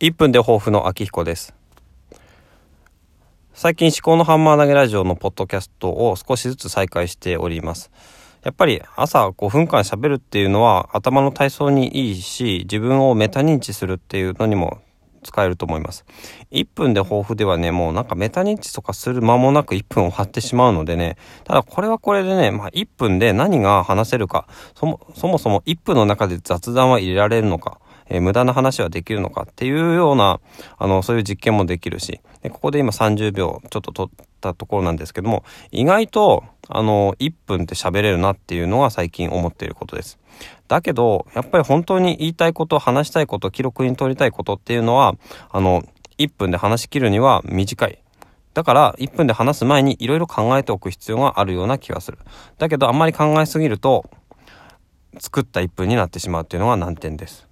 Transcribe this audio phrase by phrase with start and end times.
[0.00, 1.52] 1分で抱負の秋彦です
[3.52, 7.90] 最近思考のハンマー投げラジオのポッドキャストを少しずつ再開しております
[8.42, 14.80] やっぱり朝5分間喋るっていうのは頭の体操にいいし自分をメタ認知するっていうのにも
[15.22, 16.04] 使えると思います。
[16.50, 27.79] 1分で抱負ではね、もうなんかメタ認知とかする間もなく1分を張ってしまうのでね、ただこれはこれでね、まあ1分で何が話せるか、そもそもそも1分の中で雑談は入れられるのか、
[28.10, 30.40] えー、無駄な話はできるのかっていうような、
[30.78, 40.18] あの、そういう実験もできるし、でここで今30秒ちょっと取ったところなんですけども、意外と、あの、1分って喋れるなっていうのは最近思っていることです。
[40.68, 45.14] だけど、やっぱり本当に言いたいこと、話したいこと、記録に取りたいことっていうのは、
[45.50, 45.82] あの、
[46.18, 47.98] 1分で話し切るには短い。
[48.52, 52.18] だから1分で話す前にいろいろ考えておく必要があるような気がする。
[52.58, 54.10] だけどあんまり考えすぎると
[55.18, 57.49] 作った1分になってしまうっていうのが難点です。